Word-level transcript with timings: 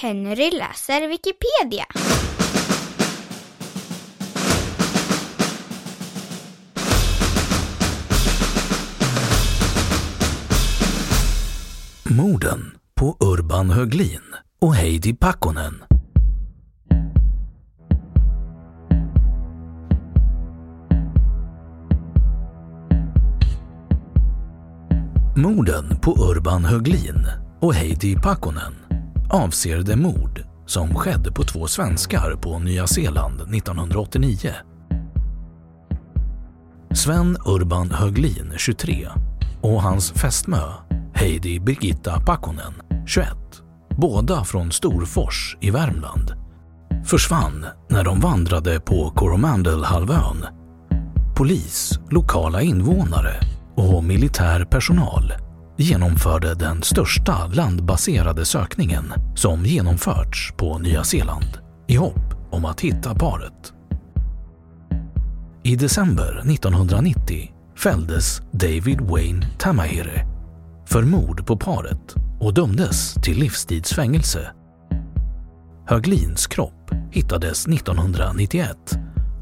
Henry 0.00 0.50
läser 0.50 1.08
Wikipedia. 1.08 1.86
Morden 12.04 12.76
på 12.94 13.16
Urban 13.20 13.70
Höglin 13.70 14.20
och 14.60 14.74
Heidi 14.74 15.14
Pakkonen. 15.14 15.82
Morden 25.36 25.98
på 26.00 26.10
Urban 26.10 26.64
Höglin 26.64 27.26
och 27.60 27.74
Heidi 27.74 28.16
Pakkonen 28.16 28.85
avser 29.30 29.78
det 29.78 29.96
mord 29.96 30.44
som 30.66 30.94
skedde 30.94 31.32
på 31.32 31.42
två 31.42 31.66
svenskar 31.66 32.36
på 32.40 32.58
Nya 32.58 32.86
Zeeland 32.86 33.40
1989. 33.40 34.52
Sven 36.94 37.36
Urban 37.46 37.90
Höglin, 37.90 38.52
23, 38.56 39.08
och 39.60 39.82
hans 39.82 40.12
fästmö 40.12 40.62
Heidi 41.14 41.60
Birgitta 41.60 42.20
Pakkonen, 42.20 42.74
21, 43.06 43.28
båda 43.96 44.44
från 44.44 44.72
Storfors 44.72 45.56
i 45.60 45.70
Värmland, 45.70 46.32
försvann 47.04 47.66
när 47.90 48.04
de 48.04 48.20
vandrade 48.20 48.80
på 48.80 49.10
Coromandelhalvön. 49.10 50.46
Polis, 51.36 52.00
lokala 52.10 52.62
invånare 52.62 53.40
och 53.74 54.04
militär 54.04 54.64
personal 54.64 55.32
genomförde 55.76 56.54
den 56.54 56.82
största 56.82 57.46
landbaserade 57.46 58.44
sökningen 58.44 59.12
som 59.34 59.64
genomförts 59.64 60.52
på 60.56 60.78
Nya 60.78 61.04
Zeeland 61.04 61.58
i 61.86 61.96
hopp 61.96 62.34
om 62.50 62.64
att 62.64 62.80
hitta 62.80 63.14
paret. 63.14 63.72
I 65.62 65.76
december 65.76 66.42
1990 66.52 67.52
fälldes 67.76 68.40
David 68.52 69.00
Wayne 69.00 69.46
Tamahire 69.58 70.26
för 70.86 71.02
mord 71.02 71.46
på 71.46 71.56
paret 71.56 72.14
och 72.40 72.54
dömdes 72.54 73.14
till 73.14 73.38
livstidsfängelse. 73.38 74.50
Höglins 75.86 76.46
kropp 76.46 76.90
hittades 77.10 77.66
1991 77.66 78.76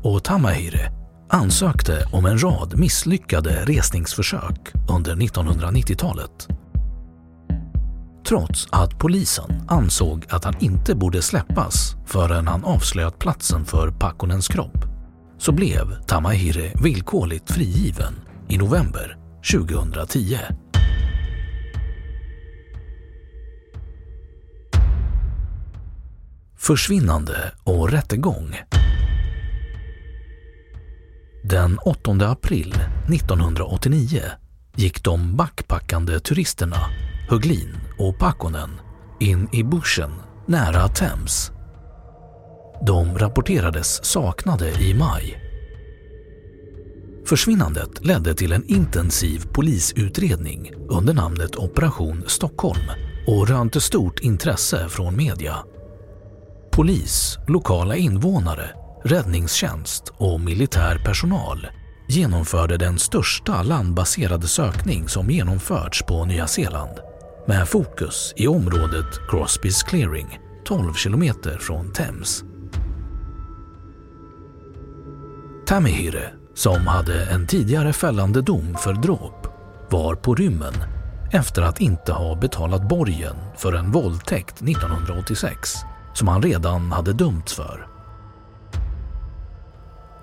och 0.02 0.24
Tamahire 0.24 1.03
ansökte 1.34 2.06
om 2.12 2.26
en 2.26 2.42
rad 2.42 2.78
misslyckade 2.78 3.64
resningsförsök 3.64 4.72
under 4.88 5.16
1990-talet. 5.16 6.48
Trots 8.28 8.68
att 8.70 8.98
polisen 8.98 9.62
ansåg 9.68 10.26
att 10.30 10.44
han 10.44 10.54
inte 10.60 10.94
borde 10.94 11.22
släppas 11.22 11.96
förrän 12.06 12.48
han 12.48 12.64
avslöjat 12.64 13.18
platsen 13.18 13.64
för 13.64 13.90
Pakkonens 13.90 14.48
kropp 14.48 14.84
så 15.38 15.52
blev 15.52 16.02
Tamahire 16.06 16.72
villkorligt 16.82 17.52
frigiven 17.52 18.14
i 18.48 18.58
november 18.58 19.16
2010. 19.52 20.38
Försvinnande 26.56 27.52
och 27.64 27.90
rättegång 27.90 28.56
den 31.46 31.78
8 31.78 32.10
april 32.10 32.74
1989 33.08 34.22
gick 34.76 35.04
de 35.04 35.36
backpackande 35.36 36.20
turisterna 36.20 36.76
Höglin 37.28 37.76
och 37.98 38.18
Pakkonen 38.18 38.70
in 39.20 39.48
i 39.52 39.64
bushen 39.64 40.10
nära 40.46 40.88
Thames. 40.88 41.50
De 42.86 43.18
rapporterades 43.18 44.04
saknade 44.04 44.70
i 44.70 44.94
maj. 44.94 45.40
Försvinnandet 47.26 48.04
ledde 48.04 48.34
till 48.34 48.52
en 48.52 48.64
intensiv 48.64 49.46
polisutredning 49.52 50.72
under 50.88 51.14
namnet 51.14 51.56
Operation 51.56 52.24
Stockholm 52.26 52.90
och 53.26 53.48
rönte 53.48 53.80
stort 53.80 54.20
intresse 54.20 54.88
från 54.88 55.16
media. 55.16 55.56
Polis, 56.72 57.38
lokala 57.48 57.96
invånare 57.96 58.83
räddningstjänst 59.04 60.12
och 60.16 60.40
militär 60.40 60.98
personal 61.04 61.66
genomförde 62.08 62.76
den 62.76 62.98
största 62.98 63.62
landbaserade 63.62 64.46
sökning 64.46 65.08
som 65.08 65.30
genomförts 65.30 66.02
på 66.02 66.24
Nya 66.24 66.46
Zeeland 66.46 66.98
med 67.46 67.68
fokus 67.68 68.32
i 68.36 68.46
området 68.46 69.06
Crosbys 69.28 69.82
Clearing, 69.82 70.38
12 70.64 70.94
kilometer 70.94 71.58
från 71.58 71.92
Thames. 71.92 72.44
Tamihire, 75.66 76.32
som 76.54 76.86
hade 76.86 77.24
en 77.24 77.46
tidigare 77.46 77.92
fällande 77.92 78.42
dom 78.42 78.74
för 78.74 78.92
dråp, 78.92 79.46
var 79.90 80.14
på 80.14 80.34
rymmen 80.34 80.74
efter 81.32 81.62
att 81.62 81.80
inte 81.80 82.12
ha 82.12 82.36
betalat 82.36 82.88
borgen 82.88 83.36
för 83.56 83.72
en 83.72 83.90
våldtäkt 83.90 84.62
1986 84.62 85.74
som 86.14 86.28
han 86.28 86.42
redan 86.42 86.92
hade 86.92 87.12
dömts 87.12 87.54
för. 87.54 87.93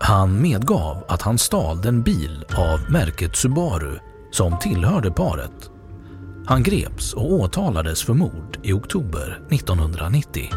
Han 0.03 0.41
medgav 0.41 1.03
att 1.07 1.21
han 1.21 1.37
stal 1.37 1.81
den 1.81 2.03
bil 2.03 2.45
av 2.57 2.91
märket 2.91 3.35
Subaru 3.35 3.99
som 4.31 4.59
tillhörde 4.59 5.11
paret. 5.11 5.69
Han 6.45 6.63
greps 6.63 7.13
och 7.13 7.33
åtalades 7.33 8.03
för 8.03 8.13
mord 8.13 8.59
i 8.63 8.73
oktober 8.73 9.41
1990. 9.51 10.49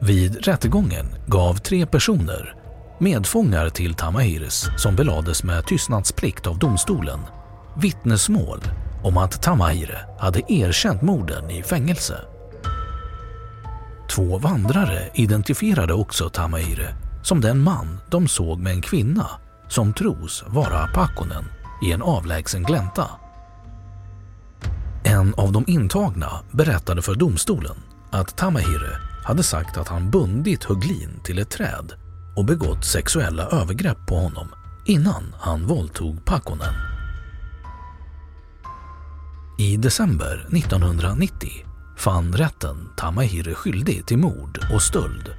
Vid 0.00 0.46
rättegången 0.46 1.06
gav 1.26 1.54
tre 1.54 1.86
personer, 1.86 2.54
medfångar 2.98 3.68
till 3.68 3.94
Tamahires 3.94 4.66
som 4.76 4.96
belades 4.96 5.44
med 5.44 5.66
tystnadsplikt 5.66 6.46
av 6.46 6.58
domstolen, 6.58 7.20
vittnesmål 7.76 8.60
om 9.02 9.16
att 9.16 9.42
Tamahire 9.42 9.98
hade 10.18 10.52
erkänt 10.52 11.02
morden 11.02 11.50
i 11.50 11.62
fängelse. 11.62 12.33
Två 14.14 14.38
vandrare 14.38 15.10
identifierade 15.14 15.94
också 15.94 16.28
Tamahire 16.28 16.94
som 17.22 17.40
den 17.40 17.62
man 17.62 18.00
de 18.10 18.28
såg 18.28 18.60
med 18.60 18.72
en 18.72 18.82
kvinna 18.82 19.30
som 19.68 19.92
tros 19.92 20.44
vara 20.46 20.86
Pakkonen 20.86 21.44
i 21.82 21.92
en 21.92 22.02
avlägsen 22.02 22.62
glänta. 22.62 23.10
En 25.04 25.34
av 25.34 25.52
de 25.52 25.64
intagna 25.66 26.30
berättade 26.50 27.02
för 27.02 27.14
domstolen 27.14 27.76
att 28.10 28.36
Tamahire 28.36 28.98
hade 29.24 29.42
sagt 29.42 29.76
att 29.76 29.88
han 29.88 30.10
bundit 30.10 30.64
Höglin 30.64 31.20
till 31.24 31.38
ett 31.38 31.50
träd 31.50 31.92
och 32.36 32.44
begått 32.44 32.84
sexuella 32.84 33.42
övergrepp 33.42 34.06
på 34.06 34.14
honom 34.16 34.48
innan 34.86 35.34
han 35.38 35.66
våldtog 35.66 36.24
Pakkonen. 36.24 36.74
I 39.58 39.76
december 39.76 40.48
1990 40.52 41.73
fann 41.96 42.32
rätten 42.32 42.88
Tamahiri 42.96 43.54
skyldig 43.54 44.06
till 44.06 44.18
mord 44.18 44.58
och 44.74 44.82
stöld 44.82 45.30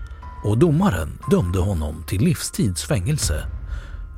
och 0.44 0.57
domaren 0.57 1.19
dömde 1.31 1.60
honom 1.60 2.04
till 2.07 2.22
livstids 2.22 2.84
fängelse 2.84 3.48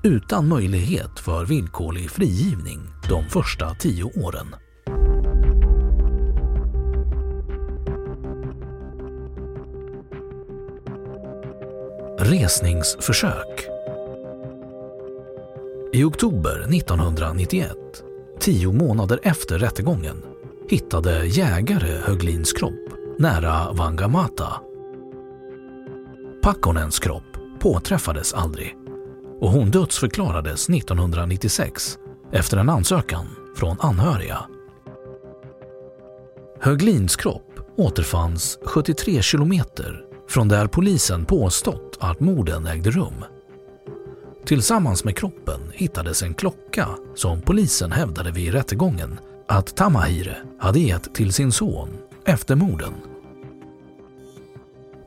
utan 0.04 0.48
möjlighet 0.48 1.20
för 1.20 1.46
villkorlig 1.46 2.12
frigivning 2.12 2.80
de 3.10 3.24
första 3.30 3.76
tio 3.76 4.04
åren. 4.04 4.56
Resningsförsök 12.20 13.68
I 15.94 16.04
oktober 16.04 16.60
1991, 16.60 17.72
tio 18.40 18.72
månader 18.72 19.20
efter 19.24 19.60
rättegången, 19.60 20.24
hittade 20.70 21.26
jägare 21.26 22.02
Höglins 22.04 22.54
kropp 22.54 22.94
nära 23.20 23.74
Vangamata. 23.74 24.54
Pakkonens 26.42 27.00
kropp 27.00 27.24
påträffades 27.60 28.34
aldrig 28.34 28.76
och 29.40 29.50
hon 29.50 29.72
dödsförklarades 29.72 30.70
1996 30.70 31.98
efter 32.32 32.58
en 32.58 32.70
ansökan 32.70 33.26
från 33.56 33.78
anhöriga. 33.80 34.46
Höglins 36.62 37.16
kropp 37.16 37.60
återfanns 37.78 38.60
73 38.64 39.22
kilometer 39.22 40.02
från 40.30 40.48
där 40.48 40.68
polisen 40.68 41.26
påstått 41.26 41.98
att 42.00 42.20
morden 42.20 42.66
ägde 42.66 42.92
rum. 42.92 43.26
Tillsammans 44.46 45.04
med 45.04 45.18
kroppen 45.18 45.60
hittades 45.74 46.24
en 46.24 46.34
klocka 46.34 46.88
som 47.16 47.42
polisen 47.42 47.92
hävdade 47.92 48.32
vid 48.32 48.54
rättegången 48.54 49.20
att 49.48 49.76
Tamahire 49.76 50.38
hade 50.60 50.80
gett 50.80 51.16
till 51.16 51.34
sin 51.34 51.52
son 51.52 51.90
efter 52.26 52.56
morden. 52.56 52.94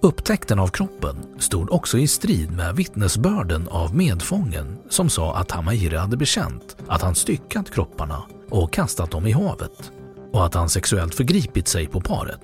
Upptäckten 0.03 0.59
av 0.59 0.69
kroppen 0.69 1.17
stod 1.39 1.73
också 1.73 1.99
i 1.99 2.07
strid 2.07 2.51
med 2.51 2.77
vittnesbörden 2.77 3.69
av 3.69 3.97
medfången 3.97 4.79
som 4.89 5.11
sa 5.11 5.37
att 5.37 5.49
Tamahire 5.49 5.97
hade 5.97 6.17
bekänt 6.17 6.77
att 6.89 7.03
han 7.03 7.15
styckat 7.15 7.71
kropparna 7.71 8.23
och 8.51 8.73
kastat 8.73 9.11
dem 9.11 9.27
i 9.27 9.33
havet 9.33 9.93
och 10.33 10.47
att 10.47 10.55
han 10.55 10.69
sexuellt 10.69 11.15
förgripit 11.15 11.69
sig 11.69 11.87
på 11.87 12.01
paret. 12.01 12.41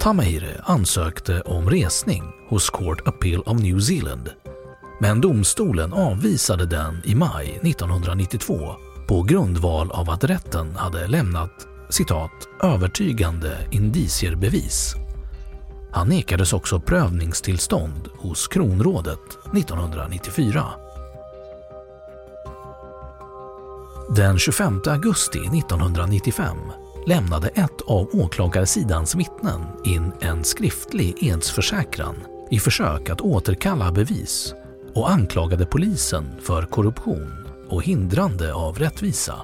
Tamahire 0.00 0.60
ansökte 0.64 1.40
om 1.40 1.70
resning 1.70 2.22
hos 2.48 2.70
Court 2.70 3.08
Appeal 3.08 3.42
of 3.46 3.60
New 3.60 3.80
Zealand 3.80 4.30
men 5.00 5.20
domstolen 5.20 5.92
avvisade 5.92 6.66
den 6.66 7.02
i 7.04 7.14
maj 7.14 7.60
1992 7.62 8.76
på 9.08 9.22
grundval 9.22 9.90
av 9.90 10.10
att 10.10 10.24
rätten 10.24 10.76
hade 10.76 11.06
lämnat 11.06 11.66
citat 11.90 12.30
“övertygande 12.62 13.58
indicierbevis” 13.70 14.94
Han 15.92 16.08
nekades 16.08 16.52
också 16.52 16.80
prövningstillstånd 16.80 18.08
hos 18.18 18.48
Kronrådet 18.48 19.18
1994. 19.54 20.64
Den 24.16 24.38
25 24.38 24.80
augusti 24.86 25.38
1995 25.38 26.56
lämnade 27.06 27.48
ett 27.48 27.80
av 27.86 28.08
åklagarsidans 28.12 29.14
vittnen 29.14 29.60
in 29.84 30.12
en 30.20 30.44
skriftlig 30.44 31.14
edsförsäkran 31.20 32.16
i 32.50 32.58
försök 32.58 33.10
att 33.10 33.20
återkalla 33.20 33.92
bevis 33.92 34.54
och 34.94 35.10
anklagade 35.10 35.66
polisen 35.66 36.40
för 36.42 36.62
korruption 36.62 37.45
och 37.68 37.82
hindrande 37.82 38.54
av 38.54 38.78
rättvisa. 38.78 39.34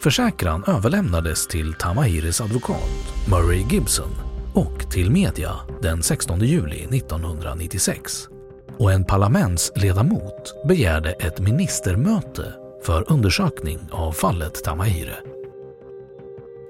Försäkran 0.00 0.64
överlämnades 0.66 1.46
till 1.46 1.74
Tamahiris 1.74 2.40
advokat 2.40 3.14
Murray 3.28 3.64
Gibson 3.70 4.10
och 4.54 4.90
till 4.90 5.10
media 5.10 5.52
den 5.82 6.02
16 6.02 6.40
juli 6.40 6.84
1996 6.98 8.28
och 8.78 8.92
en 8.92 9.04
parlamentsledamot 9.04 10.54
begärde 10.68 11.12
ett 11.12 11.40
ministermöte 11.40 12.54
för 12.82 13.12
undersökning 13.12 13.78
av 13.90 14.12
fallet 14.12 14.64
Tamahire. 14.64 15.16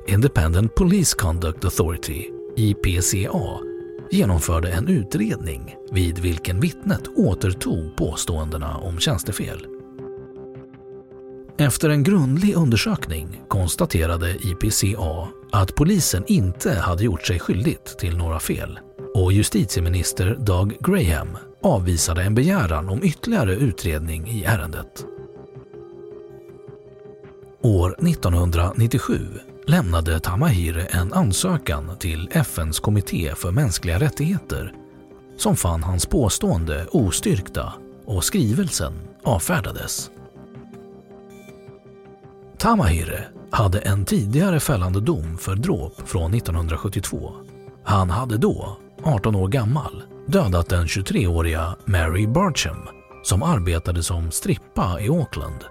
Independent 0.06 0.74
Police 0.74 1.16
Conduct 1.18 1.64
Authority, 1.64 2.30
IPCA, 2.56 3.58
genomförde 4.10 4.72
en 4.72 4.88
utredning 4.88 5.76
vid 5.92 6.18
vilken 6.18 6.60
vittnet 6.60 7.02
återtog 7.16 7.96
påståendena 7.96 8.76
om 8.76 8.98
tjänstefel. 8.98 9.77
Efter 11.60 11.90
en 11.90 12.02
grundlig 12.02 12.56
undersökning 12.56 13.40
konstaterade 13.48 14.36
IPCA 14.40 15.28
att 15.52 15.74
polisen 15.74 16.24
inte 16.26 16.74
hade 16.74 17.04
gjort 17.04 17.26
sig 17.26 17.38
skyldigt 17.38 17.98
till 17.98 18.16
några 18.16 18.40
fel 18.40 18.78
och 19.14 19.32
justitieminister 19.32 20.36
Doug 20.40 20.76
Graham 20.80 21.28
avvisade 21.62 22.22
en 22.22 22.34
begäran 22.34 22.88
om 22.88 23.02
ytterligare 23.02 23.54
utredning 23.54 24.28
i 24.28 24.44
ärendet. 24.44 25.04
År 27.62 28.08
1997 28.08 29.18
lämnade 29.66 30.20
Tamahire 30.20 30.84
en 30.84 31.12
ansökan 31.12 31.98
till 31.98 32.28
FNs 32.32 32.80
kommitté 32.80 33.34
för 33.34 33.50
mänskliga 33.50 34.00
rättigheter 34.00 34.74
som 35.36 35.56
fann 35.56 35.82
hans 35.82 36.06
påstående 36.06 36.86
ostyrkta 36.90 37.72
och 38.04 38.24
skrivelsen 38.24 38.92
avfärdades. 39.24 40.10
Tamahire 42.58 43.24
hade 43.50 43.78
en 43.78 44.04
tidigare 44.04 44.60
fällande 44.60 45.00
dom 45.00 45.38
för 45.38 45.54
dråp 45.54 46.08
från 46.08 46.34
1972. 46.34 47.32
Han 47.84 48.10
hade 48.10 48.36
då, 48.36 48.76
18 49.02 49.34
år 49.34 49.48
gammal, 49.48 50.02
dödat 50.26 50.68
den 50.68 50.86
23-åriga 50.86 51.76
Mary 51.84 52.26
Barcham 52.26 52.88
som 53.22 53.42
arbetade 53.42 54.02
som 54.02 54.30
strippa 54.30 55.00
i 55.00 55.08
Auckland 55.08 55.64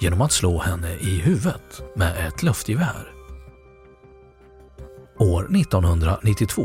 genom 0.00 0.20
att 0.20 0.32
slå 0.32 0.58
henne 0.58 0.94
i 0.94 1.20
huvudet 1.20 1.82
med 1.96 2.26
ett 2.26 2.42
luftgevär. 2.42 3.12
År 5.18 5.56
1992 5.56 6.62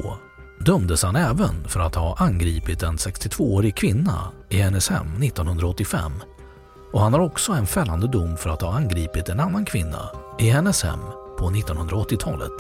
dömdes 0.66 1.04
han 1.04 1.16
även 1.16 1.68
för 1.68 1.80
att 1.80 1.96
ha 1.96 2.16
angripit 2.18 2.84
en 2.84 2.98
62-årig 2.98 3.76
kvinna 3.76 4.32
i 4.50 4.58
hennes 4.58 4.90
hem 4.90 5.24
1985 5.24 6.12
och 6.94 7.02
han 7.02 7.14
har 7.14 7.20
också 7.20 7.52
en 7.52 7.68
fällande 7.68 8.08
dom 8.08 8.38
för 8.38 8.50
att 8.50 8.62
ha 8.62 8.74
angripit 8.74 9.30
en 9.30 9.40
annan 9.40 9.66
kvinna 9.66 10.10
i 10.40 10.50
hennes 10.50 10.84
hem 10.84 11.00
på 11.38 11.50
1980-talet. 11.50 12.52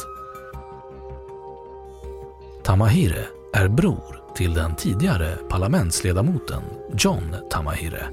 Tamahire 2.63 3.25
är 3.53 3.67
bror 3.67 4.21
till 4.35 4.53
den 4.53 4.75
tidigare 4.75 5.37
parlamentsledamoten 5.49 6.61
John 6.97 7.35
Tamahire. 7.51 8.07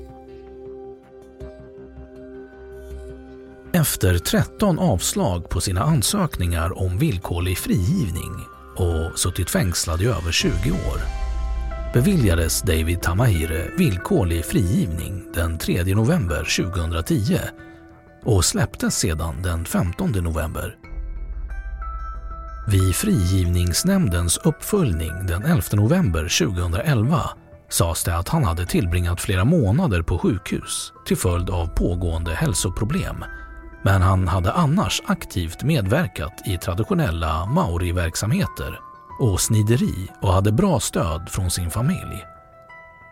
Efter 3.73 4.19
13 4.19 4.79
avslag 4.79 5.49
på 5.49 5.61
sina 5.61 5.81
ansökningar 5.81 6.79
om 6.79 6.99
villkorlig 6.99 7.59
frigivning 7.59 8.35
och 8.77 9.19
suttit 9.19 9.51
fängslad 9.51 10.03
i 10.03 10.07
över 10.07 10.33
20 10.33 10.71
år 10.71 11.30
beviljades 11.93 12.63
David 12.63 13.03
Tamahire 13.03 13.71
villkorlig 13.77 14.45
frigivning 14.45 15.25
den 15.35 15.59
3 15.59 15.95
november 15.95 16.65
2010 16.73 17.39
och 18.25 18.45
släpptes 18.45 18.95
sedan 18.99 19.43
den 19.43 19.65
15 19.65 20.11
november. 20.11 20.77
Vid 22.69 22.95
frigivningsnämndens 22.95 24.37
uppföljning 24.37 25.27
den 25.27 25.43
11 25.45 25.63
november 25.73 26.47
2011 26.47 27.21
sades 27.69 28.05
det 28.05 28.17
att 28.17 28.29
han 28.29 28.45
hade 28.45 28.67
tillbringat 28.67 29.21
flera 29.21 29.45
månader 29.45 30.03
på 30.03 30.19
sjukhus 30.19 30.93
till 31.07 31.17
följd 31.17 31.51
av 31.51 31.67
pågående 31.67 32.35
hälsoproblem 32.35 33.25
men 33.83 34.03
han 34.03 34.29
hade 34.29 34.53
annars 34.53 35.03
aktivt 35.07 35.63
medverkat 35.63 36.43
i 36.47 36.59
traditionella 36.59 37.47
maori-verksamheter 37.47 38.90
och 39.21 39.41
snideri 39.41 40.09
och 40.21 40.33
hade 40.33 40.53
bra 40.53 40.81
stöd 40.81 41.29
från 41.29 41.51
sin 41.51 41.71
familj. 41.71 42.25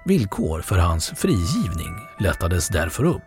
Villkor 0.04 0.60
för 0.60 0.78
hans 0.78 1.08
frigivning 1.16 1.94
lättades 2.18 2.68
därför 2.68 3.04
upp. 3.04 3.22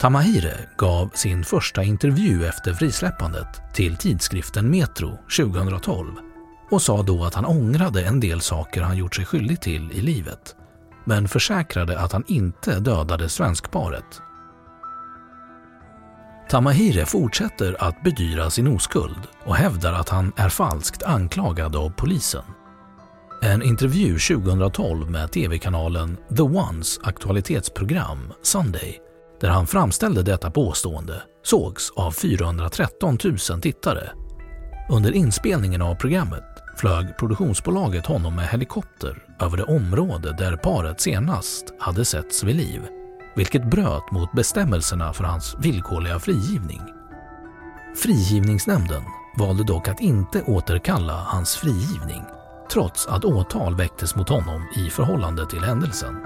Tamahire 0.00 0.54
gav 0.78 1.10
sin 1.14 1.44
första 1.44 1.82
intervju 1.82 2.46
efter 2.46 2.74
frisläppandet 2.74 3.74
till 3.74 3.96
tidskriften 3.96 4.70
Metro 4.70 5.18
2012 5.38 6.12
och 6.70 6.82
sa 6.82 7.02
då 7.02 7.24
att 7.24 7.34
han 7.34 7.44
ångrade 7.44 8.04
en 8.04 8.20
del 8.20 8.40
saker 8.40 8.82
han 8.82 8.96
gjort 8.96 9.14
sig 9.14 9.24
skyldig 9.24 9.60
till 9.60 9.92
i 9.92 10.00
livet 10.00 10.56
men 11.04 11.28
försäkrade 11.28 12.00
att 12.00 12.12
han 12.12 12.24
inte 12.26 12.80
dödade 12.80 13.28
svenskparet 13.28 14.22
Tamahire 16.52 17.06
fortsätter 17.06 17.76
att 17.78 18.02
bedyra 18.02 18.50
sin 18.50 18.66
oskuld 18.66 19.28
och 19.44 19.56
hävdar 19.56 19.92
att 19.92 20.08
han 20.08 20.32
är 20.36 20.48
falskt 20.48 21.02
anklagad 21.02 21.76
av 21.76 21.90
polisen. 21.90 22.42
En 23.42 23.62
intervju 23.62 24.18
2012 24.18 25.10
med 25.10 25.32
tv-kanalen 25.32 26.16
The 26.36 26.42
Ones 26.42 26.98
aktualitetsprogram 27.02 28.32
Sunday 28.42 29.00
där 29.40 29.48
han 29.48 29.66
framställde 29.66 30.22
detta 30.22 30.50
påstående 30.50 31.22
sågs 31.42 31.90
av 31.90 32.10
413 32.10 33.18
000 33.50 33.60
tittare. 33.60 34.10
Under 34.90 35.12
inspelningen 35.12 35.82
av 35.82 35.94
programmet 35.94 36.44
flög 36.76 37.16
produktionsbolaget 37.18 38.06
honom 38.06 38.36
med 38.36 38.48
helikopter 38.48 39.22
över 39.40 39.56
det 39.56 39.64
område 39.64 40.36
där 40.38 40.56
paret 40.56 41.00
senast 41.00 41.64
hade 41.80 42.04
setts 42.04 42.44
vid 42.44 42.56
liv, 42.56 42.80
vilket 43.34 43.70
bröt 43.70 44.10
mot 44.10 44.32
bestämmelserna 44.32 45.12
för 45.12 45.24
hans 45.24 45.56
villkorliga 45.58 46.18
frigivning. 46.18 46.80
Frigivningsnämnden 47.96 49.02
valde 49.38 49.64
dock 49.64 49.88
att 49.88 50.00
inte 50.00 50.42
återkalla 50.42 51.12
hans 51.12 51.56
frigivning 51.56 52.22
trots 52.72 53.06
att 53.06 53.24
åtal 53.24 53.76
väcktes 53.76 54.16
mot 54.16 54.28
honom 54.28 54.68
i 54.76 54.90
förhållande 54.90 55.46
till 55.46 55.64
händelsen. 55.64 56.16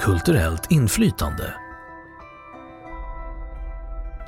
Kulturellt 0.00 0.70
inflytande 0.70 1.54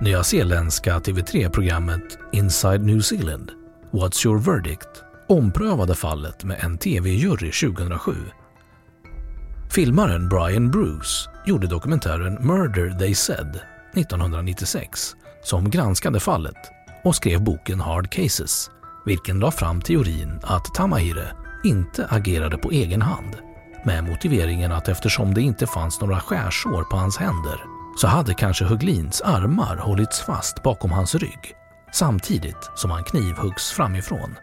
Nya 0.00 0.24
Zeeländska 0.24 0.98
TV3-programmet 0.98 2.18
Inside 2.32 2.82
New 2.82 3.00
Zealand 3.00 3.50
What's 3.90 4.26
your 4.26 4.38
verdict 4.38 5.11
omprövade 5.26 5.94
fallet 5.94 6.44
med 6.44 6.60
en 6.60 6.78
TV-jury 6.78 7.52
2007. 7.52 8.14
Filmaren 9.70 10.28
Brian 10.28 10.70
Bruce 10.70 11.30
gjorde 11.46 11.66
dokumentären 11.66 12.34
Murder 12.34 12.98
They 12.98 13.14
Said 13.14 13.60
1996 13.94 15.16
som 15.44 15.70
granskade 15.70 16.20
fallet 16.20 16.56
och 17.04 17.16
skrev 17.16 17.44
boken 17.44 17.80
Hard 17.80 18.10
Cases, 18.10 18.70
vilken 19.04 19.38
la 19.38 19.50
fram 19.50 19.80
teorin 19.80 20.40
att 20.42 20.74
Tamahire 20.74 21.32
inte 21.64 22.06
agerade 22.10 22.58
på 22.58 22.70
egen 22.70 23.02
hand 23.02 23.36
med 23.84 24.04
motiveringen 24.04 24.72
att 24.72 24.88
eftersom 24.88 25.34
det 25.34 25.42
inte 25.42 25.66
fanns 25.66 26.00
några 26.00 26.20
skärsår 26.20 26.84
på 26.84 26.96
hans 26.96 27.16
händer 27.16 27.64
så 27.96 28.06
hade 28.06 28.34
kanske 28.34 28.64
Höglins 28.64 29.20
armar 29.20 29.76
hållits 29.76 30.20
fast 30.20 30.62
bakom 30.62 30.90
hans 30.90 31.14
rygg 31.14 31.54
samtidigt 31.92 32.70
som 32.74 32.90
han 32.90 33.04
knivhuggs 33.04 33.70
framifrån. 33.70 34.36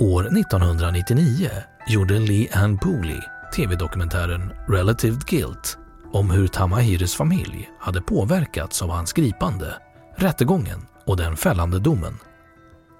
År 0.00 0.38
1999 0.38 1.50
gjorde 1.86 2.18
Lee 2.18 2.48
Ann 2.52 2.78
Pooley 2.78 3.20
tv-dokumentären 3.54 4.52
Relative 4.68 5.18
Guilt 5.26 5.78
om 6.12 6.30
hur 6.30 6.48
Tamahires 6.48 7.14
familj 7.14 7.70
hade 7.80 8.02
påverkats 8.02 8.82
av 8.82 8.90
hans 8.90 9.12
gripande, 9.12 9.74
rättegången 10.16 10.86
och 11.06 11.16
den 11.16 11.36
fällande 11.36 11.78
domen. 11.78 12.18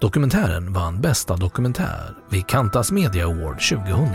Dokumentären 0.01 0.73
vann 0.73 1.01
bästa 1.01 1.37
dokumentär 1.37 2.17
vid 2.31 2.47
Kantas 2.47 2.93
Media 2.93 3.25
Award 3.25 3.61
2000. 3.69 4.09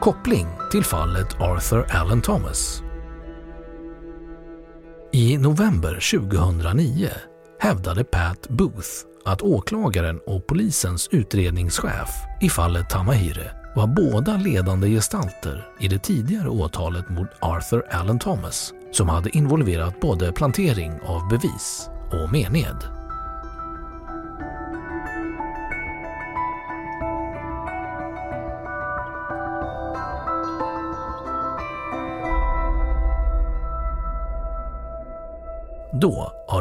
Koppling 0.00 0.46
till 0.70 0.84
fallet 0.84 1.40
Arthur 1.40 1.86
Allen 1.90 2.22
Thomas. 2.22 2.82
I 5.14 5.38
november 5.38 6.18
2009 6.20 7.08
hävdade 7.60 8.04
Pat 8.04 8.48
Booth 8.48 8.88
att 9.24 9.42
åklagaren 9.42 10.20
och 10.26 10.46
polisens 10.46 11.08
utredningschef 11.12 12.08
i 12.40 12.48
fallet 12.48 12.90
Tamahire 12.90 13.50
var 13.76 13.86
båda 13.86 14.36
ledande 14.36 14.88
gestalter 14.88 15.66
i 15.80 15.88
det 15.88 15.98
tidigare 15.98 16.48
åtalet 16.48 17.08
mot 17.08 17.28
Arthur 17.40 17.82
Allen 17.90 18.18
Thomas 18.18 18.72
som 18.92 19.08
hade 19.08 19.36
involverat 19.36 20.00
både 20.00 20.32
plantering 20.32 20.92
av 21.06 21.28
bevis 21.28 21.88
och 22.12 22.32
mened. 22.32 23.01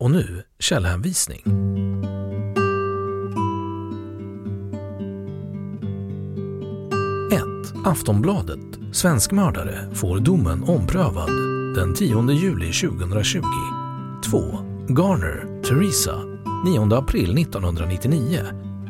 Och 0.00 0.10
nu 0.10 0.42
källhänvisning. 0.58 1.42
1. 7.32 7.42
Aftonbladet. 7.84 8.58
Svenskmördare 8.92 9.94
får 9.94 10.18
domen 10.18 10.64
omprövad 10.64 11.30
den 11.74 11.94
10 11.94 12.30
juli 12.30 12.72
2020. 12.72 13.42
2. 14.30 14.58
Garner, 14.88 15.62
Teresa. 15.62 16.16
9 16.64 16.94
april 16.94 17.38
1999. 17.38 18.40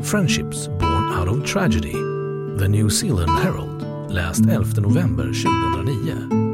Friendships 0.03 0.69
born 0.69 1.19
out 1.19 1.29
of 1.29 1.53
tragedy. 1.53 1.95
The 2.59 2.69
New 2.69 2.89
Zealand 2.89 3.31
Herald. 3.31 3.87
Läst 4.11 4.41
11 4.41 4.81
november 4.81 5.25
2009. 5.25 6.46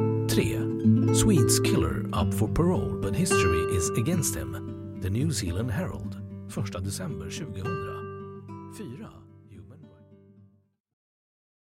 Swedes 1.14 1.60
killer 1.60 2.04
up 2.14 2.32
for 2.32 2.48
parole 2.48 2.96
but 3.00 3.14
history 3.14 3.60
is 3.76 3.90
against 3.98 4.34
him. 4.34 4.98
The 5.00 5.10
New 5.10 5.30
Zealand 5.30 5.70
Herald. 5.70 6.16
1 6.54 6.66
december 6.82 7.28
2000. 7.30 8.01